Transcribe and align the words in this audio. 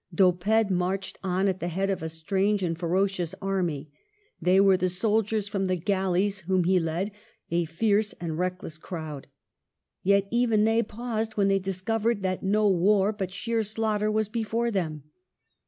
D'Oppede 0.11 0.71
marched 0.71 1.19
on 1.23 1.47
at 1.47 1.59
the 1.59 1.67
head 1.67 1.91
of 1.91 2.01
a 2.01 2.09
strange 2.09 2.63
and 2.63 2.75
ferocious 2.75 3.35
army; 3.39 3.91
they 4.41 4.59
were 4.59 4.75
the 4.75 4.89
soldiers 4.89 5.47
from 5.47 5.67
the 5.67 5.75
galleys 5.75 6.39
whom 6.39 6.63
he 6.63 6.79
led, 6.79 7.11
a 7.51 7.65
fierce 7.65 8.13
and 8.19 8.39
reckless 8.39 8.79
crowd. 8.79 9.27
Yet 10.01 10.27
even 10.31 10.65
they 10.65 10.81
paused 10.81 11.33
when 11.37 11.49
they 11.49 11.59
discovered 11.59 12.23
that 12.23 12.41
no 12.41 12.67
war, 12.67 13.13
but 13.13 13.31
sheer 13.31 13.61
slaughter, 13.61 14.11
was 14.11 14.27
before 14.27 14.71
them. 14.71 15.03